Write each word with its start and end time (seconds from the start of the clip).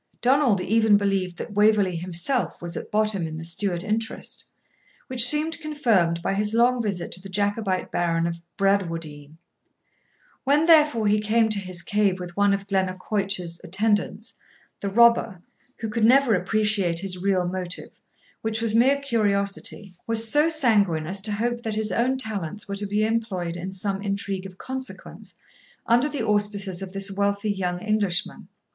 Donald 0.19 0.59
even 0.61 0.97
believed 0.97 1.37
that 1.37 1.53
Waverley 1.53 1.95
himself 1.95 2.59
was 2.59 2.75
at 2.75 2.89
bottom 2.89 3.27
in 3.27 3.37
the 3.37 3.45
Stuart 3.45 3.83
interest, 3.83 4.45
which 5.05 5.27
seemed 5.29 5.59
confirmed 5.61 6.23
by 6.23 6.33
his 6.33 6.55
long 6.55 6.81
visit 6.81 7.11
to 7.11 7.21
the 7.21 7.29
Jacobite 7.29 7.91
Baron 7.91 8.25
of 8.25 8.41
Bradwardine. 8.57 9.37
When, 10.43 10.65
therefore, 10.65 11.05
he 11.05 11.19
came 11.19 11.49
to 11.49 11.59
his 11.59 11.83
cave 11.83 12.19
with 12.19 12.35
one 12.35 12.51
of 12.51 12.65
Glennaquoich's 12.65 13.61
attendants, 13.63 14.33
the 14.79 14.89
robber, 14.89 15.39
who 15.77 15.87
could 15.87 16.03
never 16.05 16.33
appreciate 16.33 17.01
his 17.01 17.19
real 17.21 17.47
motive, 17.47 18.01
which 18.41 18.59
was 18.59 18.73
mere 18.73 18.99
curiosity, 18.99 19.91
was 20.07 20.27
so 20.31 20.49
sanguine 20.49 21.05
as 21.05 21.21
to 21.21 21.31
hope 21.31 21.61
that 21.61 21.75
his 21.75 21.91
own 21.91 22.17
talents 22.17 22.67
were 22.67 22.73
to 22.75 22.87
be 22.87 23.05
employed 23.05 23.55
in 23.55 23.71
some 23.71 24.01
intrigue 24.01 24.47
of 24.47 24.57
consequence, 24.57 25.35
under 25.85 26.09
the 26.09 26.23
auspices 26.25 26.81
of 26.81 26.91
this 26.91 27.11
wealthy 27.11 27.51
young 27.51 27.79
Englishman. 27.83 28.47